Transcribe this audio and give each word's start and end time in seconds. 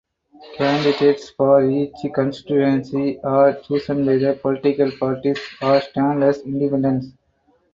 Candidates 0.57 1.29
for 1.29 1.69
each 1.69 1.93
constituency 2.15 3.19
are 3.23 3.53
chosen 3.59 4.03
by 4.03 4.15
the 4.17 4.33
political 4.33 4.89
parties 4.99 5.37
or 5.61 5.79
stand 5.79 6.23
as 6.23 6.39
independents. 6.39 7.09